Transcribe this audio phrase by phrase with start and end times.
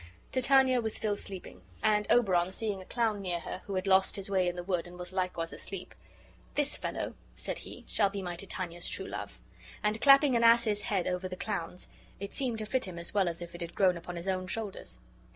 [0.31, 4.31] Titania was still sleeping, and Oberon, seeing a clown near her who had lost his
[4.31, 5.93] way in the wood and was likewise asleep,
[6.55, 9.39] "This fellow," said he, "shall be my Titania's true love";
[9.83, 11.87] and clapping an ass's head over the clown's,
[12.19, 14.47] it seemed to fit him as well as if it had grown upon his own
[14.47, 14.97] shoulders.